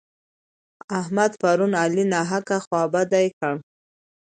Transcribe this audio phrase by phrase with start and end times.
[0.99, 3.53] احمد پرون علي ناحقه خوابدی کړ.